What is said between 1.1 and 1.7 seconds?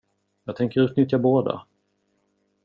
båda.